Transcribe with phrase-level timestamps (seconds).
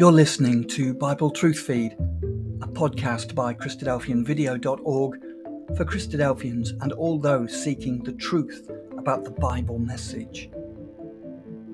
[0.00, 1.92] You're listening to Bible Truth Feed,
[2.62, 5.20] a podcast by Christadelphianvideo.org
[5.76, 10.48] for Christadelphians and all those seeking the truth about the Bible message.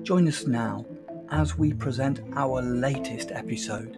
[0.03, 0.85] Join us now
[1.29, 3.95] as we present our latest episode.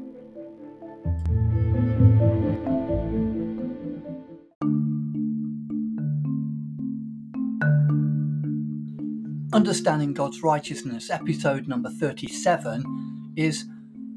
[9.52, 13.66] Understanding God's Righteousness, episode number 37, is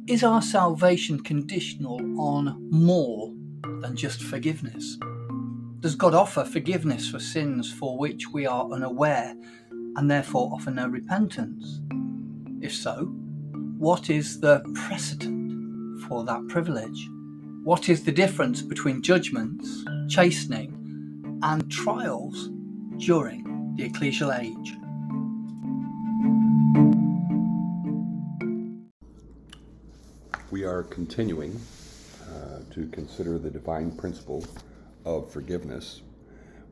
[0.08, 3.32] Is our salvation conditional on more
[3.80, 4.98] than just forgiveness?
[5.78, 9.36] Does God offer forgiveness for sins for which we are unaware
[9.70, 11.80] and therefore offer no repentance?
[12.60, 13.04] If so,
[13.78, 17.08] what is the precedent for that privilege?
[17.62, 22.50] What is the difference between judgments, chastening, and trials
[22.96, 24.76] during the ecclesial age?
[30.82, 31.60] Are continuing
[32.28, 34.44] uh, to consider the divine principle
[35.04, 36.02] of forgiveness.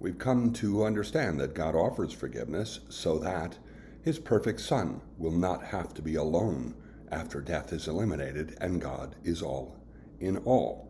[0.00, 3.56] We've come to understand that God offers forgiveness so that
[4.02, 6.74] his perfect Son will not have to be alone
[7.12, 9.76] after death is eliminated and God is all
[10.18, 10.88] in all.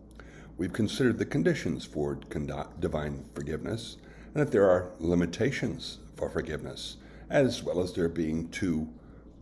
[0.56, 3.98] We've considered the conditions for divine forgiveness
[4.32, 6.96] and that there are limitations for forgiveness,
[7.28, 8.88] as well as there being two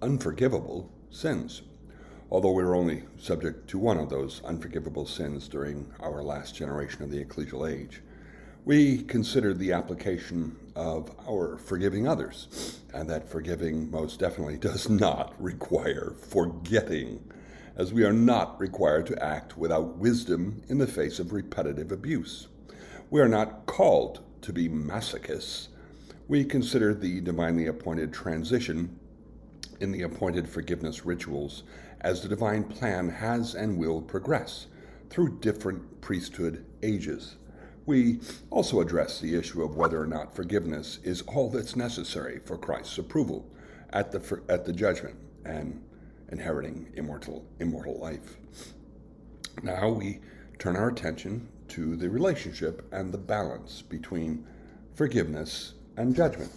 [0.03, 1.63] unforgivable sins
[2.31, 7.03] although we were only subject to one of those unforgivable sins during our last generation
[7.03, 8.03] of the ecclesial age.
[8.65, 15.35] We considered the application of our forgiving others, and that forgiving most definitely does not
[15.43, 17.25] require forgetting,
[17.77, 22.49] as we are not required to act without wisdom in the face of repetitive abuse.
[23.09, 25.69] We are not called to be masochists.
[26.27, 28.99] We consider the divinely appointed transition
[29.81, 31.63] in the appointed forgiveness rituals
[32.01, 34.67] as the divine plan has and will progress
[35.11, 37.37] through different priesthood ages.
[37.87, 38.21] We
[38.51, 42.99] also address the issue of whether or not forgiveness is all that's necessary for Christ's
[42.99, 43.49] approval
[43.91, 45.83] at the, at the judgment and
[46.31, 48.37] inheriting immortal, immortal life.
[49.63, 50.21] Now we
[50.59, 54.47] turn our attention to the relationship and the balance between
[54.95, 56.51] forgiveness and judgment,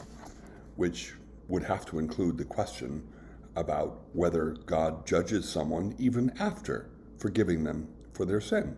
[0.75, 1.13] which
[1.47, 3.07] would have to include the question
[3.55, 8.77] about whether God judges someone even after forgiving them for their sin.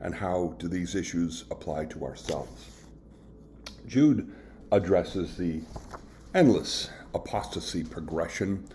[0.00, 2.68] And how do these issues apply to ourselves?
[3.86, 4.32] Jude
[4.70, 5.62] addresses the
[6.34, 8.68] endless apostasy progression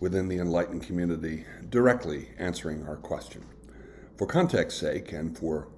[0.00, 3.44] within the enlightened community, directly answering our question.
[4.16, 5.68] For context's sake and for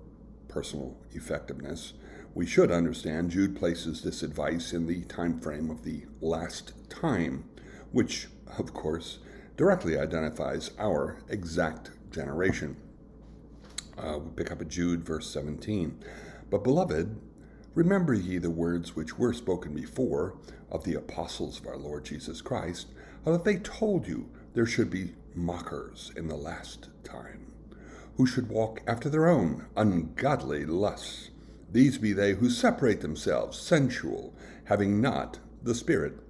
[0.49, 1.93] personal effectiveness,
[2.35, 7.45] we should understand Jude places this advice in the time frame of the last time,
[7.97, 9.19] which of course,
[9.57, 12.77] directly identifies our exact generation.
[13.99, 15.99] Uh, we pick up at Jude, verse 17.
[16.51, 17.19] But, beloved,
[17.75, 20.37] remember ye the words which were spoken before
[20.71, 22.89] of the apostles of our Lord Jesus Christ,
[23.25, 27.53] how that they told you there should be mockers in the last time,
[28.17, 31.31] who should walk after their own ungodly lusts.
[31.73, 34.35] These be they who separate themselves, sensual,
[34.65, 36.21] having not the Spirit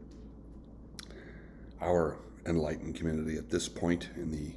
[1.80, 4.52] our enlightened community at this point in the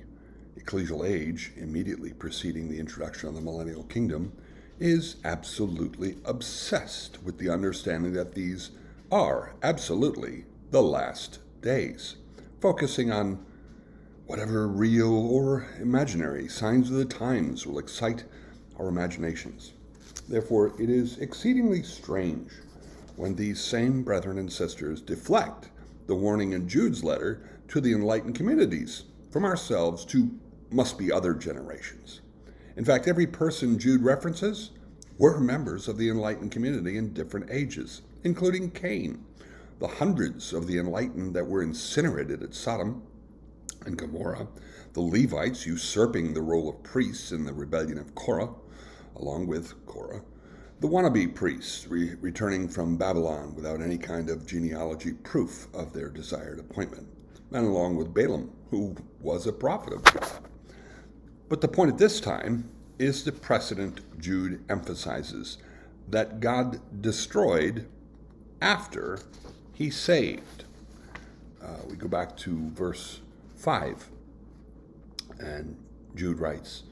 [0.62, 4.32] ecclesial age, immediately preceding the introduction of the millennial kingdom,
[4.80, 8.72] is absolutely obsessed with the understanding that these
[9.12, 12.16] are absolutely the last days,
[12.62, 13.44] focusing on
[14.28, 18.24] whatever real or imaginary signs of the times will excite
[18.78, 19.74] our imaginations.
[20.28, 22.52] Therefore, it is exceedingly strange
[23.16, 25.70] when these same brethren and sisters deflect
[26.10, 30.32] the warning in Jude's letter to the enlightened communities from ourselves to
[30.72, 32.22] must be other generations.
[32.76, 34.72] In fact, every person Jude references
[35.20, 39.24] were members of the enlightened community in different ages, including Cain,
[39.78, 43.04] the hundreds of the enlightened that were incinerated at Sodom
[43.86, 44.48] and Gomorrah,
[44.94, 48.50] the Levites usurping the role of priests in the rebellion of Korah,
[49.16, 50.24] along with Korah,
[50.80, 56.08] the wannabe priests re- returning from Babylon without any kind of genealogy proof of their
[56.10, 57.06] desired appointment,
[57.52, 60.40] and along with Balaam, who was a prophet of God.
[61.50, 65.58] But the point at this time is the precedent Jude emphasizes
[66.08, 67.86] that God destroyed
[68.62, 69.20] after
[69.74, 70.64] he saved.
[71.62, 73.20] Uh, we go back to verse
[73.58, 74.10] 5,
[75.40, 75.78] and
[76.16, 76.84] Jude writes,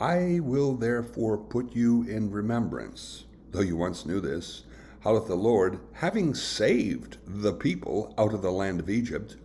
[0.00, 4.64] I will therefore put you in remembrance though you once knew this,
[5.00, 9.36] how that the Lord, having saved the people out of the land of Egypt,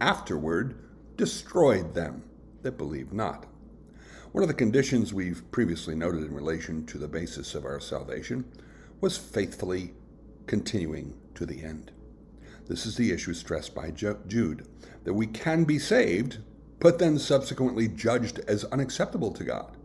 [0.00, 0.76] afterward
[1.16, 2.22] destroyed them
[2.62, 3.46] that believed not.
[4.32, 8.44] One of the conditions we've previously noted in relation to the basis of our salvation
[9.00, 9.92] was faithfully
[10.46, 11.90] continuing to the end.
[12.68, 14.68] This is the issue stressed by Jude
[15.02, 16.38] that we can be saved,
[16.78, 19.76] but then subsequently judged as unacceptable to God,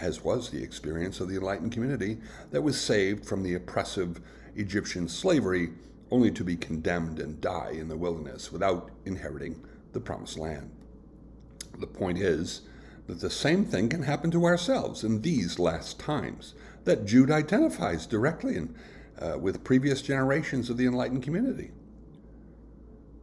[0.00, 2.18] as was the experience of the enlightened community
[2.50, 4.20] that was saved from the oppressive
[4.56, 5.70] Egyptian slavery
[6.10, 9.62] only to be condemned and die in the wilderness without inheriting
[9.92, 10.70] the promised land.
[11.78, 12.62] The point is
[13.06, 16.54] that the same thing can happen to ourselves in these last times
[16.84, 18.74] that Jude identifies directly in,
[19.20, 21.70] uh, with previous generations of the enlightened community.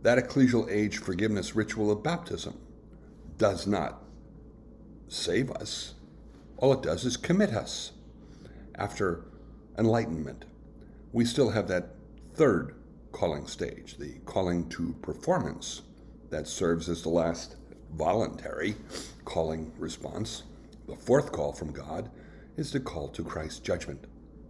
[0.04, 2.58] That ecclesial age forgiveness ritual of baptism
[3.38, 4.04] does not
[5.08, 5.94] save us.
[6.58, 7.92] All it does is commit us.
[8.76, 9.26] After
[9.78, 10.46] enlightenment,
[11.14, 11.94] we still have that
[12.34, 12.76] third
[13.12, 15.84] calling stage, the calling to performance,
[16.30, 17.56] that serves as the last
[17.94, 18.76] voluntary
[19.24, 20.44] calling response.
[20.88, 22.10] The fourth call from God
[22.58, 24.06] is the call to Christ's judgment,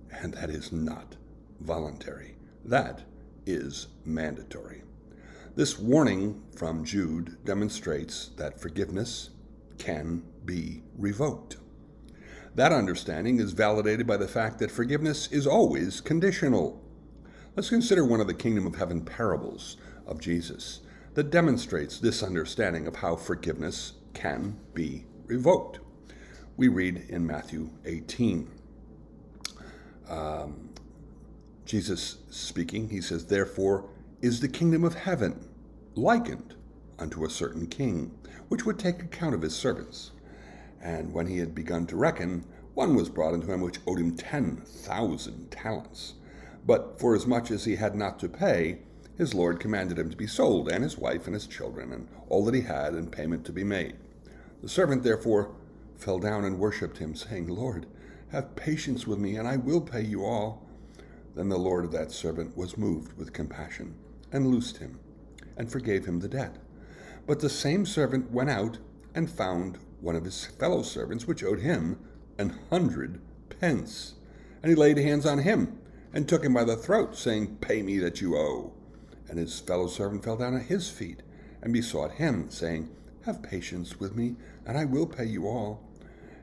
[0.09, 1.17] and that is not
[1.59, 2.37] voluntary.
[2.63, 3.01] That
[3.45, 4.83] is mandatory.
[5.55, 9.31] This warning from Jude demonstrates that forgiveness
[9.77, 11.57] can be revoked.
[12.57, 16.81] That understanding is validated by the fact that forgiveness is always conditional.
[17.55, 19.77] Let's consider one of the kingdom of heaven parables
[20.07, 20.79] of Jesus
[21.13, 25.81] that demonstrates this understanding of how forgiveness can be revoked.
[26.57, 28.49] We read in Matthew 18.
[30.09, 30.71] Um,
[31.63, 33.87] Jesus speaking, he says, Therefore
[34.23, 35.47] is the kingdom of heaven
[35.93, 36.55] likened
[36.97, 38.17] unto a certain king,
[38.47, 40.09] which would take account of his servants.
[40.81, 44.15] And when he had begun to reckon, one was brought unto him which owed him
[44.15, 46.13] ten thousand talents.
[46.65, 48.79] But forasmuch as he had not to pay,
[49.17, 52.45] his lord commanded him to be sold, and his wife and his children, and all
[52.45, 53.95] that he had, and payment to be made.
[54.61, 55.55] The servant therefore
[55.95, 57.87] fell down and worshipped him, saying, Lord,
[58.29, 60.67] have patience with me, and I will pay you all.
[61.35, 63.95] Then the lord of that servant was moved with compassion,
[64.31, 64.99] and loosed him,
[65.57, 66.57] and forgave him the debt.
[67.25, 68.77] But the same servant went out
[69.15, 71.99] and found one of his fellow servants, which owed him
[72.37, 74.13] an hundred pence.
[74.61, 75.79] And he laid hands on him,
[76.13, 78.73] and took him by the throat, saying, Pay me that you owe.
[79.29, 81.21] And his fellow servant fell down at his feet
[81.61, 82.89] and besought him, saying,
[83.25, 84.35] Have patience with me,
[84.65, 85.83] and I will pay you all.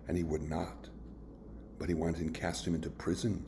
[0.07, 0.89] And he would not.
[1.79, 3.45] But he went and cast him into prison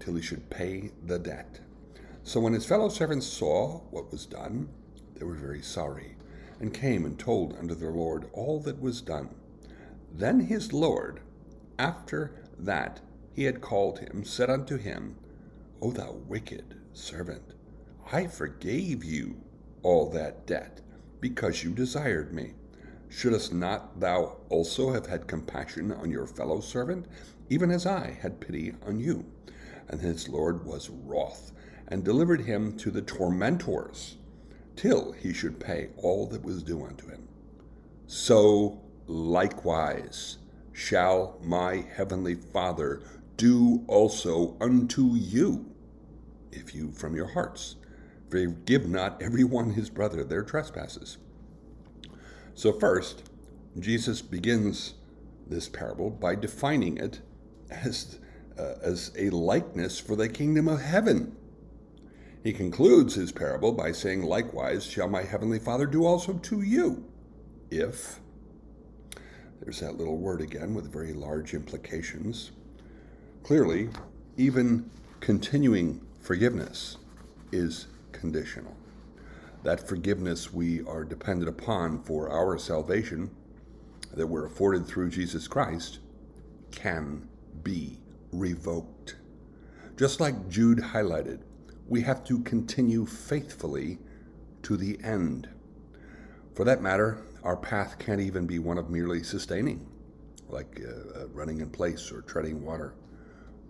[0.00, 1.60] till he should pay the debt.
[2.24, 4.68] So when his fellow servants saw what was done,
[5.16, 6.16] they were very sorry,
[6.62, 9.28] and came and told unto their Lord all that was done.
[10.14, 11.20] Then his Lord,
[11.76, 13.00] after that
[13.34, 15.16] he had called him, said unto him,
[15.82, 17.42] O thou wicked servant,
[18.12, 19.40] I forgave you
[19.82, 20.80] all that debt,
[21.20, 22.52] because you desired me.
[23.08, 27.06] Shouldst not thou also have had compassion on your fellow servant,
[27.50, 29.24] even as I had pity on you?
[29.88, 31.52] And his Lord was wroth,
[31.88, 34.16] and delivered him to the tormentors,
[34.82, 37.26] till he should pay all that was due unto him.
[38.06, 40.38] So likewise
[40.72, 43.02] shall my heavenly Father
[43.36, 45.64] do also unto you,
[46.50, 47.76] if you from your hearts
[48.32, 51.18] Forgive not every one his brother their trespasses.
[52.54, 53.28] So, first,
[53.78, 54.94] Jesus begins
[55.46, 57.20] this parable by defining it
[57.70, 58.18] as,
[58.58, 61.36] uh, as a likeness for the kingdom of heaven.
[62.42, 67.04] He concludes his parable by saying, Likewise shall my heavenly Father do also to you,
[67.70, 68.18] if.
[69.60, 72.50] There's that little word again with very large implications.
[73.44, 73.90] Clearly,
[74.36, 76.96] even continuing forgiveness
[77.52, 78.76] is conditional.
[79.62, 83.30] That forgiveness we are dependent upon for our salvation,
[84.14, 86.00] that we're afforded through Jesus Christ,
[86.72, 87.28] can
[87.62, 87.98] be
[88.32, 89.14] revoked.
[89.96, 91.42] Just like Jude highlighted,
[91.88, 93.98] we have to continue faithfully
[94.62, 95.48] to the end.
[96.54, 99.88] For that matter, our path can't even be one of merely sustaining,
[100.48, 102.94] like uh, uh running in place or treading water.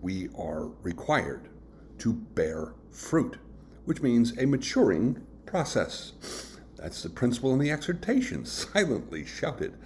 [0.01, 1.49] We are required
[1.99, 3.37] to bear fruit
[3.85, 6.13] which means a maturing process.
[6.77, 9.77] That's the principle in the exhortation, silently shouted,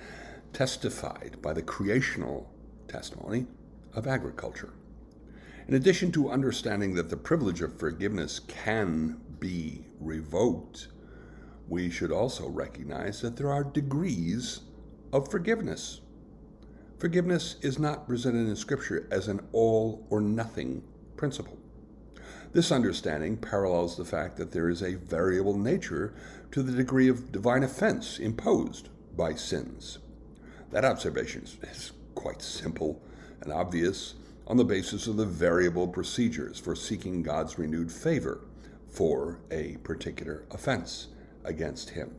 [0.53, 2.49] testified by the creational
[2.87, 3.47] testimony
[3.93, 4.73] of agriculture.
[5.67, 10.87] In addition to understanding that the privilege of forgiveness can be revoked,
[11.67, 14.61] we should also recognize that there are degrees
[15.11, 15.99] of forgiveness.
[16.99, 20.83] Forgiveness is not presented in Scripture as an all or nothing
[21.17, 21.57] principle.
[22.53, 26.13] This understanding parallels the fact that there is a variable nature
[26.51, 29.97] to the degree of divine offense imposed by sins.
[30.71, 33.01] That observation is quite simple
[33.41, 34.15] and obvious
[34.47, 38.41] on the basis of the variable procedures for seeking God's renewed favor
[38.87, 41.09] for a particular offense
[41.43, 42.15] against him.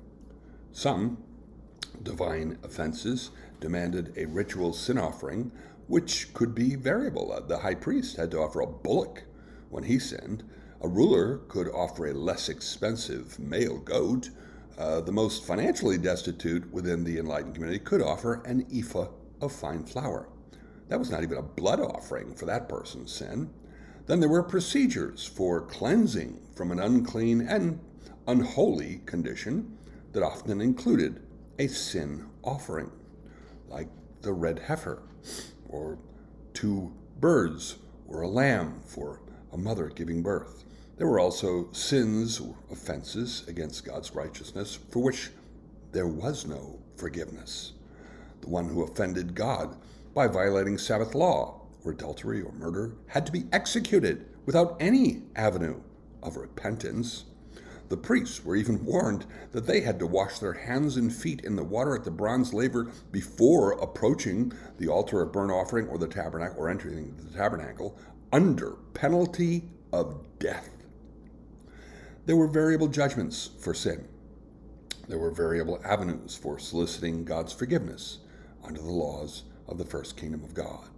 [0.73, 1.19] Some
[2.03, 3.31] divine offenses
[3.61, 5.51] demanded a ritual sin offering,
[5.87, 7.33] which could be variable.
[7.33, 9.25] Uh, the high priest had to offer a bullock
[9.71, 10.45] when he sinned.
[10.83, 14.31] A ruler could offer a less expensive male goat.
[14.77, 19.09] Uh, the most financially destitute within the enlightened community could offer an ephah
[19.41, 20.29] of fine flour.
[20.89, 23.51] That was not even a blood offering for that person's sin.
[24.07, 27.79] Then there were procedures for cleansing from an unclean and
[28.27, 29.77] unholy condition
[30.13, 31.23] that often included
[31.59, 32.91] a sin offering,
[33.69, 33.89] like
[34.23, 35.03] the red heifer,
[35.69, 35.99] or
[36.55, 37.77] two birds,
[38.07, 39.21] or a lamb for
[39.53, 40.65] a mother giving birth.
[40.97, 45.31] There were also sins or offenses against God's righteousness for which
[45.93, 47.73] there was no forgiveness.
[48.41, 49.77] The one who offended God
[50.19, 55.81] by violating Sabbath law, or adultery, or murder, had to be executed without any avenue
[56.25, 57.27] of repentance.
[57.89, 61.55] The priests were even warned that they had to wash their hands and feet in
[61.55, 66.09] the water at the bronze laver before approaching the altar of burnt offering or the
[66.09, 67.97] tabernacle or entering the tabernacle
[68.33, 70.69] under penalty of death.
[72.27, 74.09] There were variable judgments for sin.
[75.07, 78.19] There were variable avenues for soliciting God's forgiveness
[78.65, 80.89] under the laws of the first kingdom of God.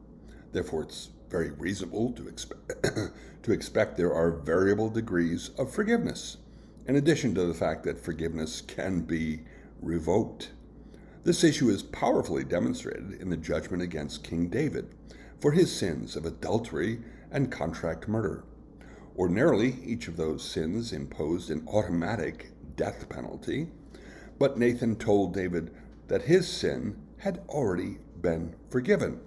[0.52, 2.84] Therefore, it's very reasonable to expect,
[3.42, 6.38] to expect there are variable degrees of forgiveness
[6.86, 9.40] in addition to the fact that forgiveness can be
[9.80, 10.50] revoked.
[11.22, 14.88] This issue is powerfully demonstrated in the judgment against King David
[15.38, 17.00] for his sins of adultery
[17.30, 18.44] and contract murder.
[19.16, 23.68] Ordinarily, each of those sins imposed an automatic death penalty,
[24.38, 25.70] but Nathan told David
[26.08, 29.20] that his sin had already been forgiven.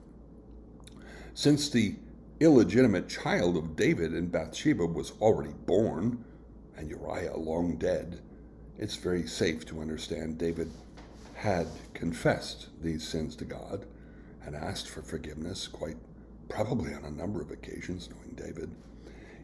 [1.34, 1.96] Since the
[2.40, 6.24] illegitimate child of David and Bathsheba was already born,
[6.78, 8.20] and Uriah long dead,
[8.78, 10.70] it's very safe to understand David
[11.36, 13.86] had confessed these sins to God
[14.46, 15.98] and asked for forgiveness, quite
[16.50, 18.70] probably on a number of occasions, knowing David.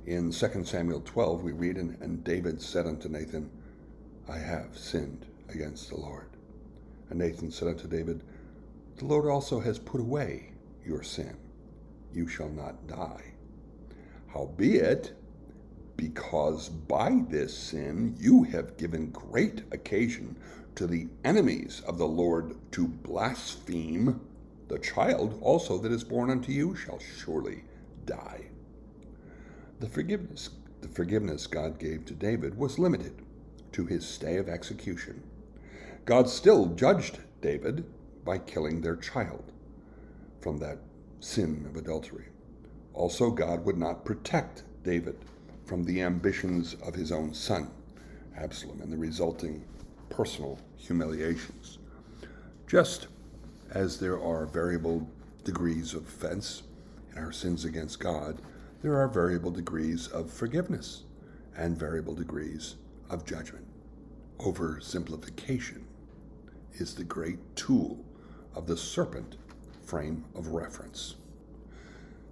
[0.06, 3.50] In 2 Samuel 12, we read, and, David said unto Nathan,
[4.28, 6.30] I have sinned against the Lord.
[7.10, 8.24] And Nathan said unto David,
[9.00, 10.50] The Lord also has put away
[10.86, 11.38] your sin.
[12.14, 13.32] You shall not die.
[14.28, 15.14] Howbeit,
[15.96, 20.36] because by this sin you have given great occasion
[20.76, 24.20] to the enemies of the Lord to blaspheme,
[24.68, 27.64] the child also that is born unto you shall surely
[28.06, 28.50] die.
[29.80, 30.50] The forgiveness,
[30.82, 33.22] the forgiveness God gave to David was limited
[33.72, 35.24] to his stay of execution.
[36.04, 37.86] God still judged David
[38.24, 39.52] by killing their child
[40.42, 40.80] from that
[41.20, 42.26] sin of adultery.
[42.94, 45.18] Also, God would not protect David
[45.66, 47.70] from the ambitions of his own son,
[48.38, 49.64] Absalom, and the resulting
[50.10, 51.78] personal humiliations.
[52.68, 53.08] Just
[53.72, 55.08] as there are variable
[55.44, 56.64] degrees of offense
[57.12, 58.42] in our sins against God,
[58.82, 61.04] there are variable degrees of forgiveness
[61.56, 62.76] and variable degrees
[63.10, 63.66] of judgment.
[64.40, 65.84] Oversimplification
[66.74, 68.04] is the great tool
[68.56, 69.38] of the serpent
[69.84, 71.16] frame of reference.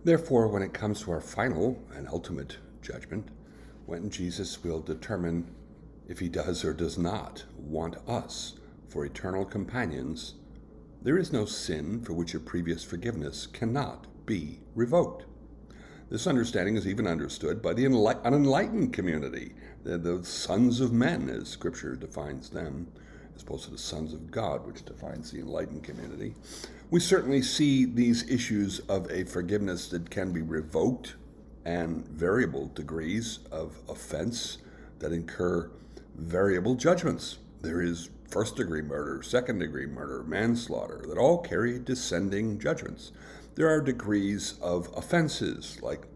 [0.03, 3.29] Therefore, when it comes to our final and ultimate judgment,
[3.85, 5.47] when Jesus will determine
[6.07, 8.53] if he does or does not want us
[8.87, 10.35] for eternal companions,
[11.01, 15.25] there is no sin for which a previous forgiveness cannot be revoked.
[16.09, 21.49] This understanding is even understood by the unenlightened community, the, the sons of men, as
[21.49, 22.87] Scripture defines them,
[23.37, 26.33] as opposed to the sons of God, which defines the enlightened community.
[26.89, 31.13] We certainly see these issues of a forgiveness that can be revoked
[31.63, 34.57] and variable degrees of offense
[34.97, 35.69] that incur
[36.15, 37.37] variable judgments.
[37.61, 43.11] There is first degree murder, second degree murder, manslaughter, that all carry descending judgments.
[43.53, 46.07] There are degrees of offenses like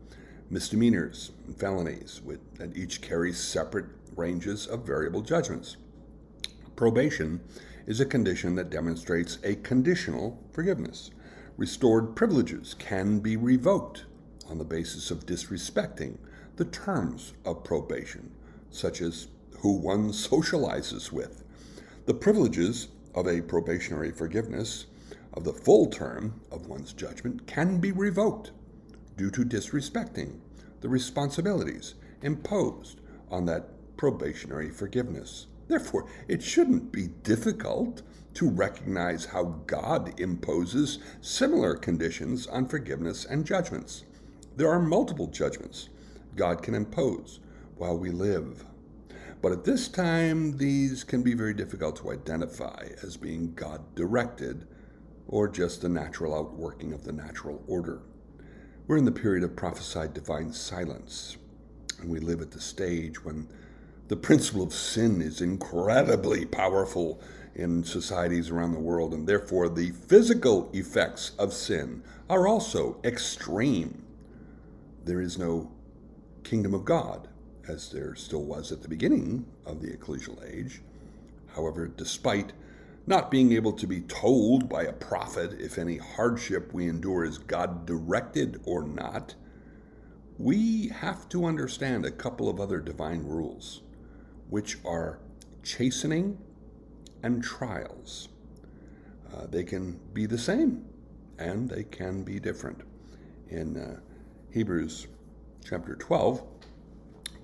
[0.49, 2.21] misdemeanors and felonies,
[2.55, 3.85] that each carry separate
[4.15, 5.77] ranges of variable judgments.
[6.81, 7.41] Probation
[7.85, 11.11] is a condition that demonstrates a conditional forgiveness.
[11.55, 14.05] Restored privileges can be revoked
[14.49, 16.17] on the basis of disrespecting
[16.55, 18.31] the terms of probation,
[18.71, 19.27] such as
[19.59, 21.43] who one socializes with.
[22.07, 24.87] The privileges of a probationary forgiveness
[25.35, 28.53] of the full term of one's judgment can be revoked
[29.17, 30.39] due to disrespecting
[30.79, 35.45] the responsibilities imposed on that probationary forgiveness.
[35.67, 38.01] Therefore, it shouldn't be difficult
[38.33, 44.05] to recognize how God imposes similar conditions on forgiveness and judgments.
[44.55, 45.89] There are multiple judgments
[46.35, 47.39] God can impose
[47.75, 48.65] while we live.
[49.41, 54.67] But at this time, these can be very difficult to identify as being God directed
[55.27, 58.01] or just the natural outworking of the natural order.
[58.87, 61.37] We're in the period of prophesied divine silence,
[61.99, 63.47] and we live at the stage when
[64.11, 67.21] the principle of sin is incredibly powerful
[67.55, 74.03] in societies around the world, and therefore the physical effects of sin are also extreme.
[75.05, 75.71] There is no
[76.43, 77.29] kingdom of God,
[77.69, 80.81] as there still was at the beginning of the ecclesial age.
[81.55, 82.51] However, despite
[83.07, 87.37] not being able to be told by a prophet if any hardship we endure is
[87.37, 89.35] God directed or not,
[90.37, 93.83] we have to understand a couple of other divine rules,
[94.51, 95.17] which are
[95.63, 96.37] chastening
[97.23, 98.27] and trials.
[99.33, 100.85] Uh, they can be the same
[101.39, 102.81] and they can be different.
[103.49, 103.99] In uh,
[104.51, 105.07] Hebrews
[105.63, 106.43] chapter 12,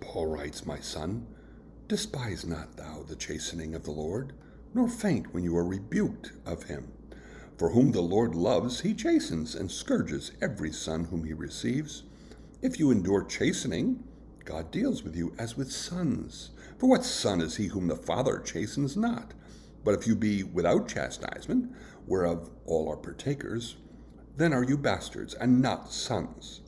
[0.02, 1.26] Paul writes, My son,
[1.88, 4.34] despise not thou the chastening of the Lord
[4.74, 6.92] nor faint when you are rebuked of him.
[7.58, 12.04] For whom the Lord loves, he chastens and scourges every son whom he receives.
[12.62, 14.04] If you endure chastening,
[14.44, 16.52] God deals with you as with sons.
[16.78, 19.34] For what son is he whom the Father chastens not?
[19.84, 21.74] But if you be without chastisement,
[22.06, 23.78] whereof all are partakers,
[24.36, 26.62] then are you bastards and not sons.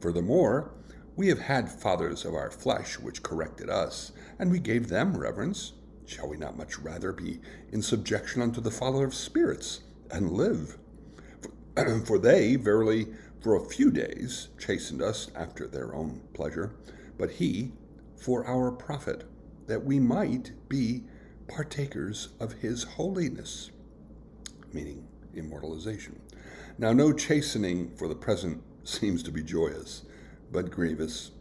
[0.00, 0.72] Furthermore,
[1.14, 5.74] we have had fathers of our flesh which corrected us, and we gave them reverence.
[6.06, 7.40] Shall we not much rather be
[7.70, 10.78] in subjection unto the Father of spirits and live?
[12.04, 13.06] For, they, verily,
[13.40, 16.74] for a few days chastened us after their own pleasure,
[17.16, 17.72] but he
[18.16, 19.24] for our profit,
[19.66, 21.04] that we might be
[21.48, 23.70] partakers of his holiness,
[24.72, 26.20] meaning immortalization.
[26.78, 30.02] Now, no chastening for the present seems to be joyous,
[30.50, 31.32] but grievous.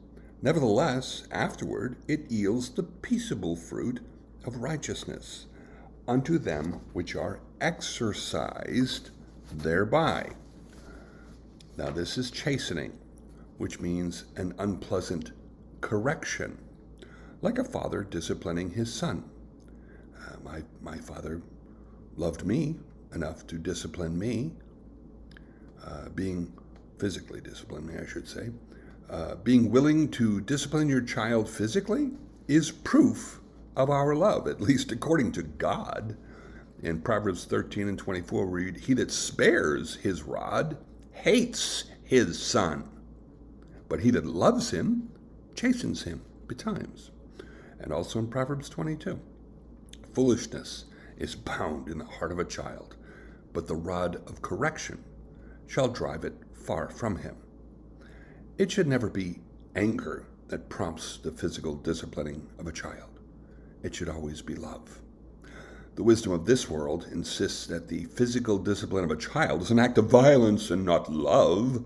[0.42, 4.00] Nevertheless, afterward it yields the peaceable fruit
[4.46, 5.46] of righteousness
[6.08, 9.12] unto them which are exercised
[9.52, 10.32] thereby.
[11.78, 12.94] Now, this is chastening,
[13.58, 15.32] which means an unpleasant
[15.80, 16.58] correction,
[17.42, 19.24] like a father disciplining his son.
[20.16, 21.42] Uh, my, my father
[22.16, 22.76] loved me
[23.14, 24.52] enough to discipline me,
[25.86, 26.52] uh, being
[27.00, 28.50] physically disciplined me, I should say.
[29.10, 32.12] Uh, being willing to discipline your child physically
[32.48, 33.42] is proof
[33.76, 36.16] of our love, at least according to God.
[36.84, 40.78] In Proverbs 13 and 24, we read, He that spares his rod
[41.12, 42.88] hates his son,
[43.88, 45.10] but he that loves him
[45.56, 47.12] chastens him betimes.
[47.82, 49.20] And also in Proverbs 22,
[50.14, 50.86] foolishness
[51.18, 52.96] is bound in the heart of a child,
[53.54, 55.04] but the rod of correction
[55.68, 57.36] shall drive it far from him.
[58.58, 59.42] It should never be
[59.76, 63.12] anger that prompts the physical disciplining of a child
[63.84, 65.00] it should always be love.
[65.96, 69.80] The wisdom of this world insists that the physical discipline of a child is an
[69.80, 71.86] act of violence and not love.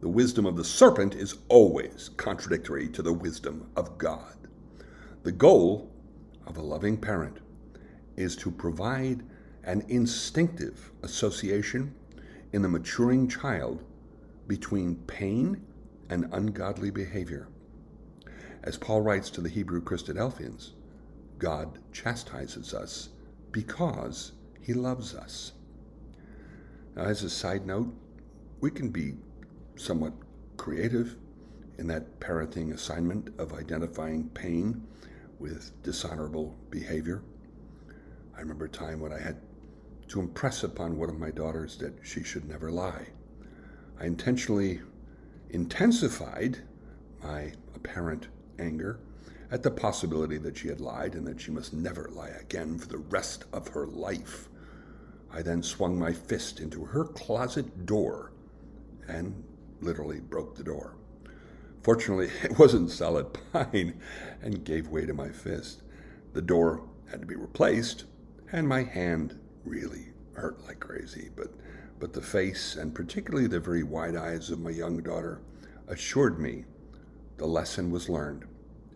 [0.00, 4.41] The wisdom of the serpent is always contradictory to the wisdom of God.
[5.22, 5.88] The goal
[6.48, 7.38] of a loving parent
[8.16, 9.22] is to provide
[9.62, 11.94] an instinctive association
[12.52, 13.84] in the maturing child
[14.48, 15.64] between pain
[16.10, 17.46] and ungodly behavior.
[18.64, 20.72] As Paul writes to the Hebrew Christadelphians,
[21.38, 23.10] God chastises us
[23.52, 25.52] because he loves us.
[26.96, 27.94] Now, as a side note,
[28.60, 29.14] we can be
[29.76, 30.14] somewhat
[30.56, 31.16] creative
[31.78, 34.84] in that parenting assignment of identifying pain
[35.42, 37.20] with dishonorable behavior.
[38.36, 39.40] I remember a time when I had
[40.08, 43.08] to impress upon one of my daughters that she should never lie.
[44.00, 44.80] I intentionally
[45.50, 46.58] intensified
[47.24, 48.28] my apparent
[48.60, 49.00] anger
[49.50, 52.86] at the possibility that she had lied and that she must never lie again for
[52.86, 54.48] the rest of her life.
[55.32, 58.32] I then swung my fist into her closet door
[59.08, 59.42] and
[59.80, 60.94] literally broke the door.
[61.82, 64.00] Fortunately, it wasn't solid pine
[64.40, 65.82] and gave way to my fist.
[66.32, 68.04] The door had to be replaced,
[68.50, 71.30] and my hand really hurt like crazy.
[71.36, 71.48] But,
[71.98, 75.40] but the face, and particularly the very wide eyes of my young daughter,
[75.88, 76.64] assured me
[77.36, 78.44] the lesson was learned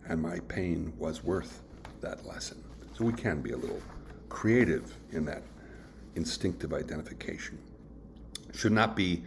[0.07, 1.61] and my pain was worth
[2.01, 2.63] that lesson.
[2.97, 3.81] So we can be a little
[4.29, 5.43] creative in that
[6.15, 7.59] instinctive identification.
[8.53, 9.23] Should not be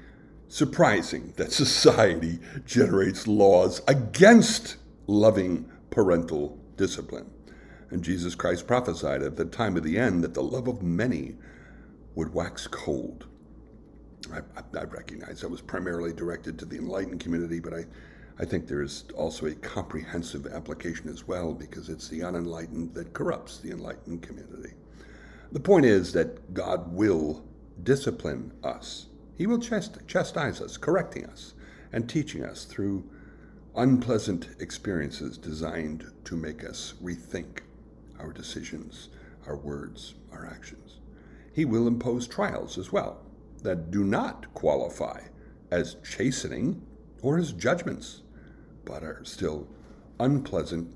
[0.50, 7.30] surprising that society generates laws against loving parental discipline.
[7.90, 11.36] And Jesus Christ prophesied at the time of the end that the love of many
[12.16, 13.26] would wax cold.
[14.32, 14.40] I,
[14.78, 17.86] I, recognize that was primarily directed to the enlightened community, but I,
[18.38, 23.58] I think there's also a comprehensive application as well because it's the unenlightened that corrupts
[23.58, 24.74] the enlightened community.
[25.52, 27.44] The point is that God will
[27.82, 29.06] discipline us.
[29.40, 31.54] He will chastise us, correcting us,
[31.94, 33.08] and teaching us through
[33.74, 37.60] unpleasant experiences designed to make us rethink
[38.18, 39.08] our decisions,
[39.46, 40.98] our words, our actions.
[41.54, 43.22] He will impose trials as well
[43.62, 45.22] that do not qualify
[45.70, 46.82] as chastening
[47.22, 48.20] or as judgments,
[48.84, 49.66] but are still
[50.18, 50.94] unpleasant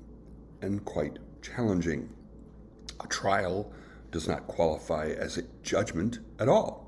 [0.61, 2.13] and quite challenging.
[3.03, 3.73] A trial
[4.11, 6.84] does not qualify as a judgment at all,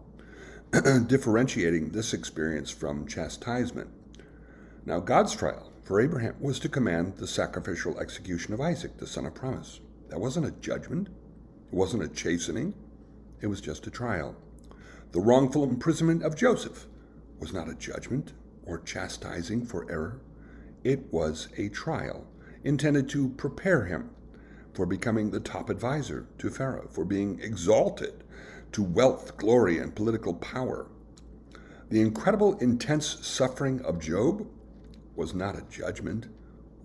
[1.07, 3.89] differentiating this experience from chastisement.
[4.85, 9.25] Now, God's trial for Abraham was to command the sacrificial execution of Isaac, the son
[9.25, 9.79] of promise.
[10.09, 12.73] That wasn't a judgment, it wasn't a chastening,
[13.39, 14.35] it was just a trial.
[15.13, 16.85] The wrongful imprisonment of Joseph
[17.39, 18.33] was not a judgment
[18.65, 20.19] or chastising for error,
[20.83, 22.27] it was a trial
[22.63, 24.09] intended to prepare him
[24.73, 28.23] for becoming the top advisor to Pharaoh, for being exalted
[28.71, 30.87] to wealth, glory, and political power.
[31.89, 34.47] The incredible, intense suffering of Job
[35.15, 36.27] was not a judgment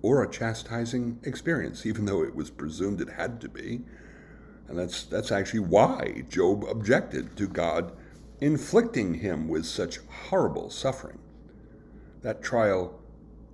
[0.01, 3.83] or a chastising experience, even though it was presumed it had to be.
[4.69, 7.93] And that's, that's actually why Job objected to God
[8.41, 11.19] inflicting him with such horrible suffering.
[12.23, 13.01] That trial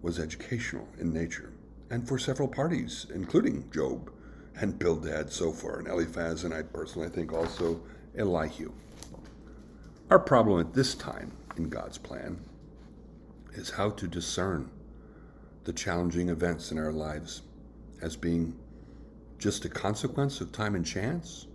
[0.00, 1.52] was educational in nature,
[1.90, 4.10] and for several parties, including Job
[4.56, 7.80] and Bildad Zophar, and Eliphaz, and I personally think also
[8.18, 8.72] Elihu.
[10.10, 12.40] Our problem at this time in God's plan
[13.54, 14.70] is how to discern
[15.64, 17.42] the challenging events in our lives
[18.02, 18.56] as being
[19.38, 21.46] just a consequence of time and chance,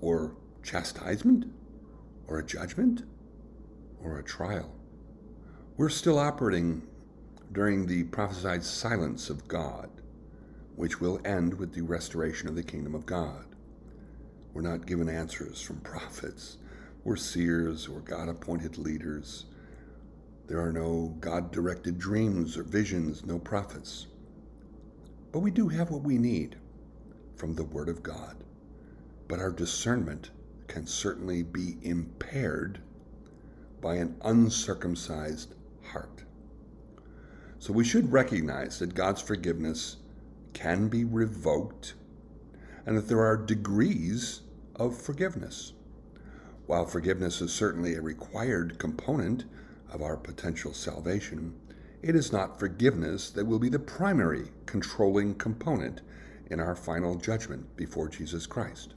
[0.00, 1.46] or chastisement,
[2.28, 3.02] or a judgment,
[4.02, 4.72] or a trial.
[5.76, 6.82] We're still operating
[7.52, 9.90] during the prophesied silence of God,
[10.76, 13.51] which will end with the restoration of the kingdom of God.
[14.54, 16.58] We're not given answers from prophets
[17.04, 19.46] or seers or God appointed leaders.
[20.46, 24.08] There are no God directed dreams or visions, no prophets.
[25.32, 26.56] But we do have what we need
[27.36, 28.36] from the Word of God.
[29.28, 30.30] But our discernment
[30.68, 32.80] can certainly be impaired
[33.80, 36.24] by an uncircumcised heart.
[37.58, 39.96] So we should recognize that God's forgiveness
[40.52, 41.94] can be revoked
[42.86, 44.42] and that there are degrees
[44.76, 45.72] of forgiveness.
[46.66, 49.44] While forgiveness is certainly a required component
[49.92, 51.54] of our potential salvation,
[52.02, 56.00] it is not forgiveness that will be the primary controlling component
[56.50, 58.94] in our final judgment before Jesus Christ.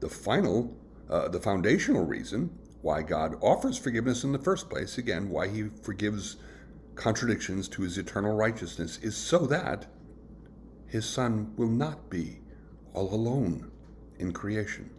[0.00, 0.76] The final,
[1.08, 2.50] uh, the foundational reason
[2.82, 6.36] why God offers forgiveness in the first place, again, why he forgives
[6.94, 9.86] contradictions to his eternal righteousness, is so that
[10.86, 12.39] his Son will not be
[12.94, 13.70] all alone
[14.18, 14.90] in creation.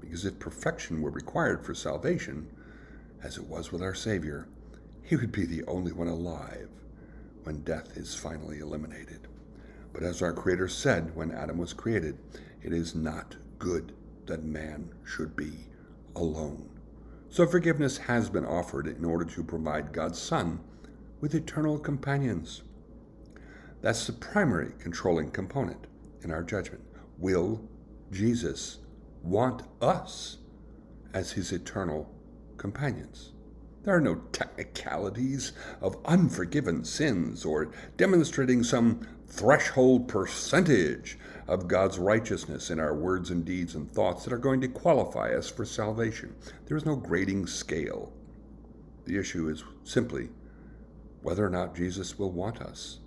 [0.00, 2.48] Because if perfection were required for salvation,
[3.22, 4.48] as it was with our Savior,
[5.02, 6.68] he would be the only one alive
[7.42, 9.26] when death is finally eliminated.
[9.92, 12.18] But as our Creator said when Adam was created,
[12.62, 13.92] it is not good
[14.26, 15.52] that man should be
[16.14, 16.68] alone.
[17.30, 20.60] So forgiveness has been offered in order to provide God's Son
[21.20, 22.62] with eternal companions.
[23.80, 25.86] That's the primary controlling component
[26.22, 26.82] in our judgment.
[27.18, 27.60] Will
[28.12, 28.78] Jesus
[29.24, 30.38] want us
[31.12, 32.08] as his eternal
[32.56, 33.32] companions?
[33.82, 42.70] There are no technicalities of unforgiven sins or demonstrating some threshold percentage of God's righteousness
[42.70, 46.34] in our words and deeds and thoughts that are going to qualify us for salvation.
[46.66, 48.12] There is no grading scale.
[49.06, 50.28] The issue is simply
[51.22, 53.00] whether or not Jesus will want us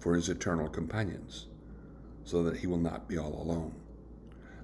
[0.00, 1.46] for his eternal companions
[2.26, 3.72] so that he will not be all alone.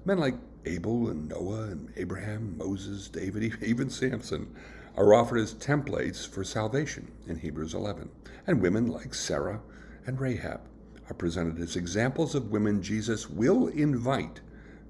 [0.05, 4.53] Men like Abel and Noah and Abraham, Moses, David, even Samson
[4.95, 8.09] are offered as templates for salvation in Hebrews 11.
[8.45, 9.61] And women like Sarah
[10.05, 10.61] and Rahab
[11.09, 14.41] are presented as examples of women Jesus will invite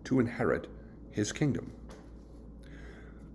[0.06, 0.68] to inherit
[1.12, 1.72] his kingdom.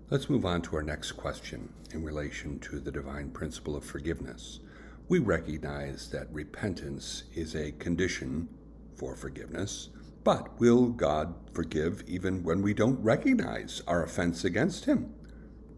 [0.09, 4.59] Let's move on to our next question in relation to the divine principle of forgiveness.
[5.07, 8.49] We recognize that repentance is a condition
[8.99, 9.89] for forgiveness,
[10.23, 15.15] but will God forgive even when we don't recognize our offense against him?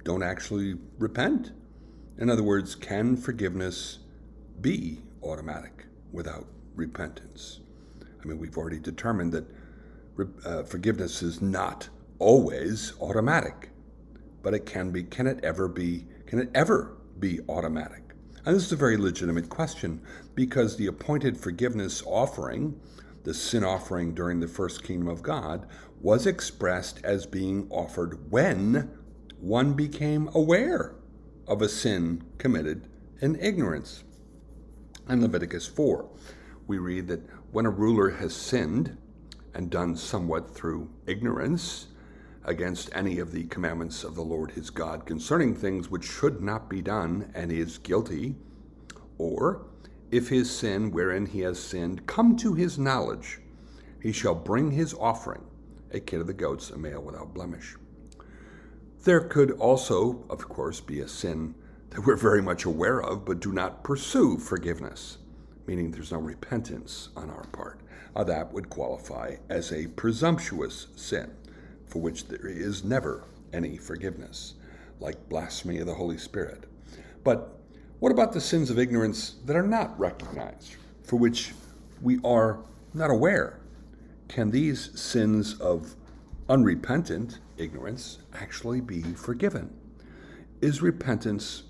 [0.03, 1.51] don't actually repent.
[2.17, 3.99] In other words, can forgiveness
[4.59, 7.59] be automatic without repentance?
[8.21, 9.45] I mean, we've already determined that
[10.45, 13.71] uh, forgiveness is not always automatic,
[14.43, 15.03] but it can be.
[15.03, 16.05] Can it ever be?
[16.27, 18.03] Can it ever be automatic?
[18.45, 20.01] And this is a very legitimate question
[20.35, 22.79] because the appointed forgiveness offering,
[23.23, 25.67] the sin offering during the first kingdom of God,
[26.01, 28.91] was expressed as being offered when
[29.39, 30.95] one became aware
[31.47, 32.87] of a sin committed
[33.21, 34.03] in ignorance.
[35.09, 36.09] In Leviticus 4,
[36.67, 38.97] we read that when a ruler has sinned
[39.53, 41.87] and done somewhat through ignorance
[42.43, 46.69] against any of the commandments of the Lord his God concerning things which should not
[46.69, 48.35] be done and is guilty,
[49.17, 49.65] or
[50.11, 53.39] if his sin wherein he has sinned come to his knowledge,
[54.01, 55.43] he shall bring his offering,
[55.91, 57.75] a kid of the goats, a male without blemish.
[59.03, 61.55] There could also, of course, be a sin
[61.91, 65.17] that we're very much aware of but do not pursue forgiveness,
[65.65, 67.79] meaning there's no repentance on our part.
[68.15, 71.31] Uh, that would qualify as a presumptuous sin
[71.85, 74.55] for which there is never any forgiveness,
[74.99, 76.65] like blasphemy of the Holy Spirit.
[77.23, 77.60] But
[78.01, 81.53] what about the sins of ignorance that are not recognized, for which
[82.01, 82.59] we are
[82.95, 83.59] not aware?
[84.27, 85.93] Can these sins of
[86.49, 89.71] unrepentant ignorance actually be forgiven?
[90.61, 91.61] Is repentance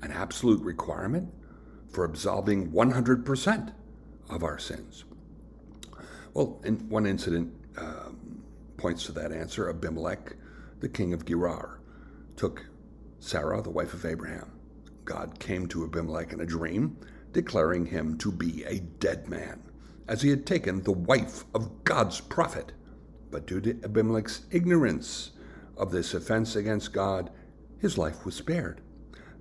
[0.00, 1.34] an absolute requirement
[1.90, 3.72] for absolving 100%
[4.30, 5.02] of our sins?
[6.34, 8.44] Well, in one incident um,
[8.76, 9.68] points to that answer.
[9.68, 10.36] Abimelech,
[10.78, 11.80] the king of Gerar,
[12.36, 12.64] took
[13.18, 14.53] Sarah, the wife of Abraham.
[15.04, 16.96] God came to Abimelech in a dream,
[17.32, 19.62] declaring him to be a dead man,
[20.08, 22.72] as he had taken the wife of God's prophet.
[23.30, 25.32] But due to Abimelech's ignorance
[25.76, 27.30] of this offense against God,
[27.78, 28.80] his life was spared.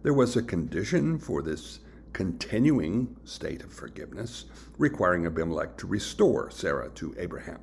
[0.02, 1.80] There was a condition for this
[2.12, 4.46] continuing state of forgiveness,
[4.78, 7.60] requiring Abimelech to restore Sarah to Abraham.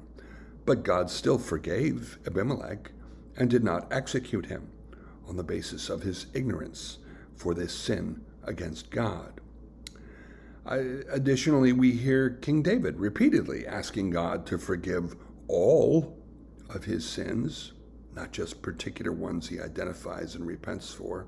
[0.65, 2.93] But God still forgave Abimelech
[3.37, 4.71] and did not execute him
[5.29, 6.99] on the basis of his ignorance
[7.41, 9.41] for this sin against God.
[10.67, 15.17] additionally, we hear King David repeatedly asking God to forgive
[15.49, 16.19] all
[16.69, 17.73] of his sins,
[18.15, 21.27] not just particular ones he identifies and repents for.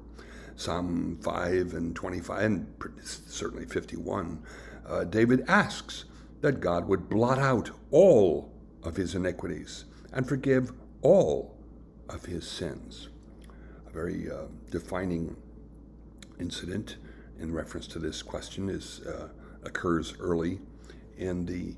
[0.54, 2.66] Psalm 5 and 25, and
[3.02, 4.42] certainly 51,
[4.86, 6.04] uh, David asks
[6.42, 11.56] that God would blot out all of his iniquities and forgive all
[12.10, 13.08] of his sins.
[13.86, 15.34] A very uh, defining
[16.42, 16.96] incident
[17.40, 19.28] in reference to this question is uh,
[19.62, 20.58] occurs early
[21.16, 21.74] in the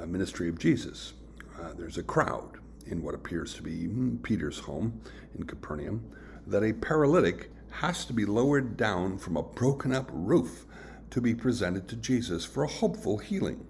[0.00, 1.12] uh, ministry of Jesus.
[1.60, 5.00] Uh, there's a crowd in what appears to be hmm, Peter's home
[5.36, 6.10] in Capernaum
[6.46, 10.64] that a paralytic has to be lowered down from a broken up roof
[11.10, 13.66] to be presented to Jesus for a hopeful healing.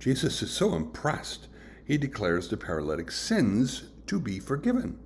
[0.00, 1.46] Jesus is so impressed,
[1.84, 4.98] he declares the paralytic's sins to be forgiven.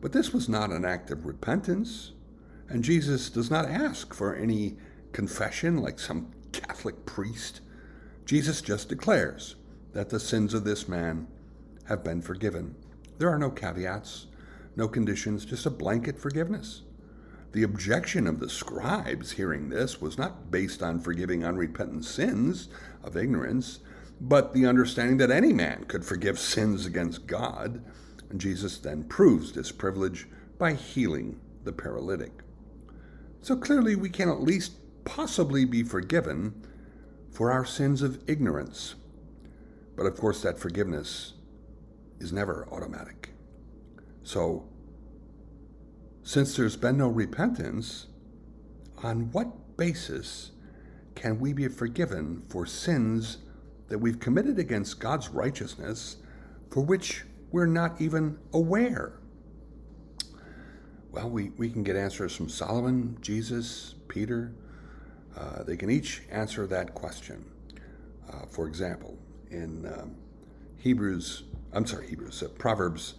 [0.00, 2.12] But this was not an act of repentance,
[2.68, 4.76] and Jesus does not ask for any
[5.12, 7.60] confession like some Catholic priest.
[8.26, 9.56] Jesus just declares
[9.92, 11.26] that the sins of this man
[11.84, 12.74] have been forgiven.
[13.18, 14.26] There are no caveats,
[14.76, 16.82] no conditions, just a blanket forgiveness.
[17.52, 22.68] The objection of the scribes hearing this was not based on forgiving unrepentant sins
[23.02, 23.80] of ignorance,
[24.20, 27.82] but the understanding that any man could forgive sins against God.
[28.28, 30.28] And Jesus then proves this privilege
[30.58, 32.32] by healing the paralytic.
[33.48, 34.74] So clearly, we can at least
[35.06, 36.66] possibly be forgiven
[37.32, 38.94] for our sins of ignorance.
[39.96, 41.32] But of course, that forgiveness
[42.20, 43.30] is never automatic.
[44.22, 44.68] So,
[46.22, 48.08] since there's been no repentance,
[49.02, 50.50] on what basis
[51.14, 53.38] can we be forgiven for sins
[53.88, 56.18] that we've committed against God's righteousness
[56.70, 59.17] for which we're not even aware?
[61.18, 64.52] Well, we, we can get answers from Solomon, Jesus, Peter.
[65.36, 67.44] Uh, they can each answer that question.
[68.32, 69.18] Uh, for example,
[69.50, 70.14] in um,
[70.76, 73.14] Hebrews, I'm sorry, Hebrews, uh, Proverbs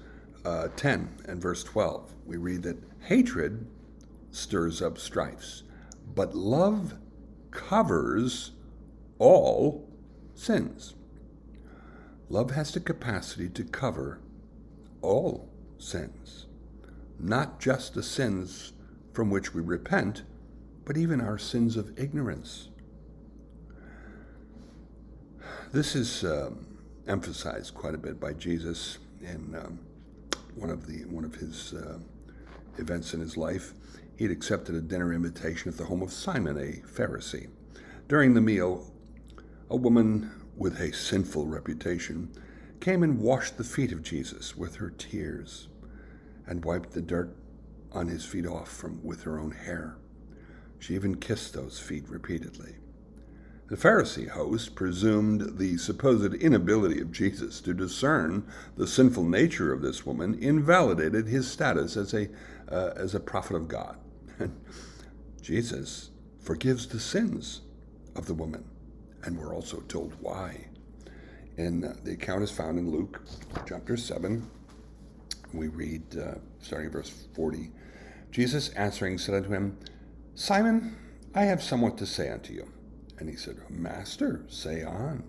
[0.45, 3.67] uh, 10 and verse 12, we read that hatred
[4.31, 5.63] stirs up strifes,
[6.15, 6.93] but love
[7.51, 8.51] covers
[9.17, 9.89] all
[10.35, 10.93] sins.
[12.29, 14.21] Love has the capacity to cover
[15.01, 16.45] all sins,
[17.19, 18.73] not just the sins
[19.13, 20.23] from which we repent,
[20.85, 22.69] but even our sins of ignorance.
[25.71, 26.65] This is um,
[27.07, 29.79] emphasized quite a bit by Jesus in um,
[30.55, 31.99] one of the one of his uh,
[32.77, 33.73] events in his life.
[34.15, 37.49] He had accepted a dinner invitation at the home of Simon, a Pharisee.
[38.07, 38.91] During the meal,
[39.69, 42.31] a woman with a sinful reputation
[42.79, 45.67] came and washed the feet of Jesus with her tears
[46.49, 47.33] and wiped the dirt
[47.91, 49.95] on his feet off from with her own hair.
[50.79, 52.75] She even kissed those feet repeatedly.
[53.67, 59.83] The Pharisee host presumed the supposed inability of Jesus to discern the sinful nature of
[59.83, 62.29] this woman invalidated his status as a,
[62.67, 63.97] uh, as a prophet of God.
[65.41, 66.09] Jesus
[66.39, 67.61] forgives the sins
[68.15, 68.63] of the woman,
[69.23, 70.65] and we're also told why.
[71.57, 73.21] And uh, the account is found in Luke
[73.67, 74.49] chapter 7.
[75.53, 77.71] We read, uh, starting verse 40.
[78.31, 79.77] Jesus answering said unto him,
[80.35, 80.95] Simon,
[81.33, 82.71] I have somewhat to say unto you.
[83.17, 85.23] And he said, Master, say on.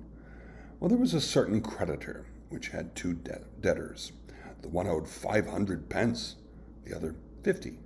[0.79, 4.13] Well, there was a certain creditor which had two de- debtors.
[4.63, 6.37] The one owed five hundred pence,
[6.85, 7.79] the other fifty.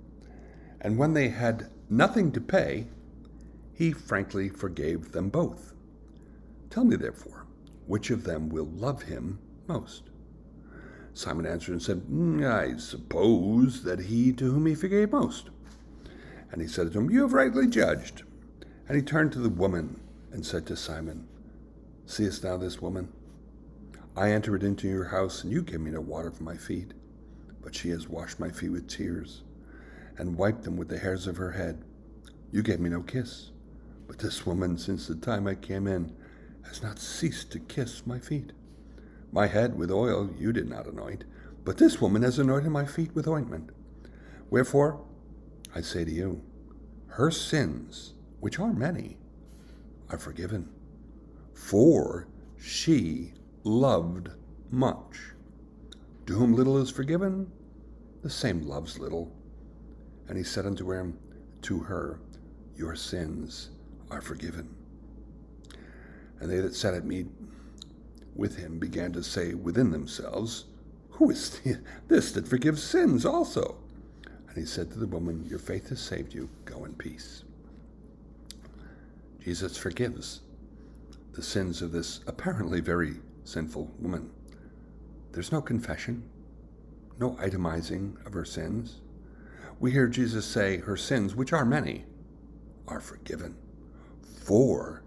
[0.81, 2.87] And when they had nothing to pay,
[3.73, 5.73] he frankly forgave them both.
[6.69, 7.45] Tell me, therefore,
[7.87, 10.09] which of them will love him most?
[11.15, 15.49] Simon answered and said, mm, I suppose that he to whom he forgave most.
[16.51, 18.23] And he said to him, You have rightly judged.
[18.87, 20.01] And he turned to the woman
[20.33, 21.25] and said to Simon,
[22.05, 23.07] Seest thou this woman?
[24.17, 26.93] I entered into your house, and you gave me no water for my feet,
[27.61, 29.41] but she has washed my feet with tears,
[30.17, 31.81] and wiped them with the hairs of her head.
[32.51, 33.51] You gave me no kiss,
[34.05, 36.13] but this woman, since the time I came in,
[36.67, 38.51] has not ceased to kiss my feet.
[39.31, 41.25] My head with oil you did not anoint,
[41.63, 43.71] but this woman has anointed my feet with ointment.
[44.49, 45.03] Wherefore,
[45.73, 46.41] I say to you,
[47.07, 49.17] her sins, which are many,
[50.09, 50.69] are forgiven,
[51.53, 53.33] for she
[53.63, 54.29] loved
[54.71, 55.33] much.
[56.27, 57.51] To whom little is forgiven,
[58.21, 59.31] the same loves little.
[60.27, 61.17] And he said unto him,
[61.63, 62.19] to her,
[62.75, 63.69] Your sins
[64.11, 64.75] are forgiven.
[66.39, 67.27] And they that sat at meat
[68.35, 70.65] with him began to say within themselves,
[71.11, 71.61] Who is
[72.07, 73.77] this that forgives sins also?
[74.49, 76.49] And he said to the woman, Your faith has saved you.
[76.65, 77.43] Go in peace.
[79.41, 80.41] Jesus forgives
[81.33, 84.29] the sins of this apparently very sinful woman.
[85.31, 86.23] There's no confession,
[87.19, 89.01] no itemizing of her sins.
[89.79, 92.05] We hear Jesus say, Her sins, which are many,
[92.87, 93.55] are forgiven,
[94.21, 95.03] for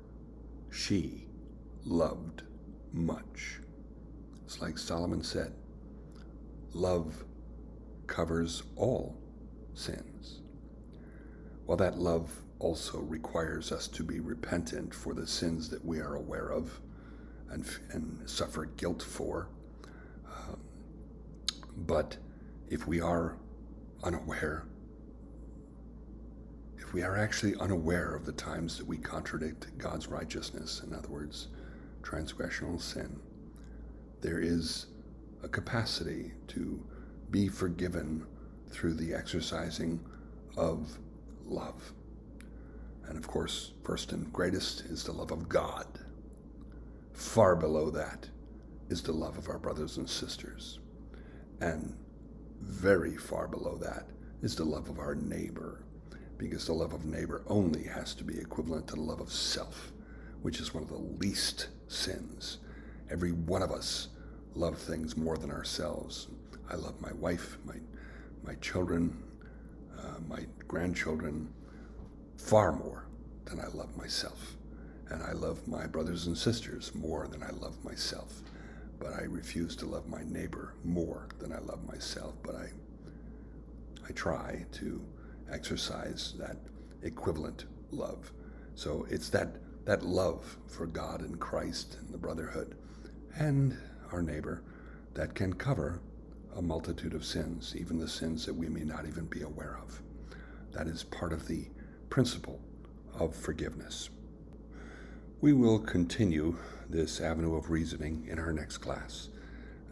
[0.70, 1.26] she
[1.84, 2.42] loved
[2.92, 3.60] much.
[4.44, 5.52] It's like Solomon said
[6.74, 7.24] love
[8.06, 9.16] covers all
[9.74, 10.40] sins.
[11.66, 16.14] While that love also requires us to be repentant for the sins that we are
[16.14, 16.80] aware of
[17.50, 19.48] and, and suffer guilt for.
[20.26, 20.60] Um,
[21.76, 22.16] but
[22.68, 23.36] if we are
[24.02, 24.66] unaware,
[26.78, 31.08] if we are actually unaware of the times that we contradict God's righteousness, in other
[31.08, 31.48] words,
[32.08, 33.20] transgressional sin,
[34.20, 34.86] there is
[35.42, 36.82] a capacity to
[37.30, 38.26] be forgiven
[38.70, 40.00] through the exercising
[40.56, 40.98] of
[41.44, 41.92] love.
[43.06, 45.86] And of course, first and greatest is the love of God.
[47.12, 48.28] Far below that
[48.88, 50.80] is the love of our brothers and sisters.
[51.60, 51.96] And
[52.60, 54.06] very far below that
[54.42, 55.84] is the love of our neighbor,
[56.36, 59.92] because the love of neighbor only has to be equivalent to the love of self,
[60.42, 62.58] which is one of the least sins.
[63.10, 64.08] Every one of us
[64.54, 66.28] love things more than ourselves.
[66.70, 67.76] I love my wife, my,
[68.44, 69.22] my children,
[69.98, 71.52] uh, my grandchildren,
[72.36, 73.06] far more
[73.46, 74.56] than I love myself.
[75.10, 78.42] And I love my brothers and sisters more than I love myself.
[78.98, 82.34] But I refuse to love my neighbor more than I love myself.
[82.42, 82.68] But I,
[84.06, 85.02] I try to
[85.50, 86.56] exercise that
[87.02, 88.32] equivalent love.
[88.74, 89.48] So it's that,
[89.88, 92.76] that love for God and Christ and the brotherhood
[93.38, 93.74] and
[94.12, 94.62] our neighbor
[95.14, 96.02] that can cover
[96.54, 100.02] a multitude of sins, even the sins that we may not even be aware of.
[100.72, 101.68] That is part of the
[102.10, 102.60] principle
[103.18, 104.10] of forgiveness.
[105.40, 106.58] We will continue
[106.90, 109.30] this avenue of reasoning in our next class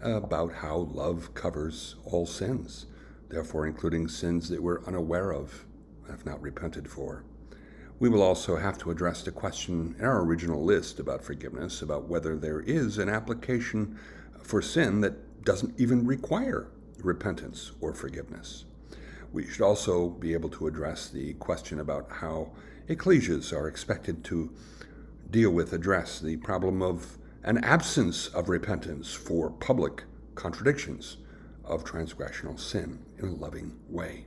[0.02, 2.84] about how love covers all sins,
[3.30, 5.64] therefore, including sins that we're unaware of,
[6.06, 7.24] have not repented for.
[7.98, 12.08] We will also have to address the question in our original list about forgiveness about
[12.08, 13.98] whether there is an application
[14.42, 16.68] for sin that doesn't even require
[16.98, 18.66] repentance or forgiveness.
[19.32, 22.50] We should also be able to address the question about how
[22.86, 24.52] ecclesias are expected to
[25.30, 31.16] deal with, address the problem of an absence of repentance for public contradictions
[31.64, 34.26] of transgressional sin in a loving way.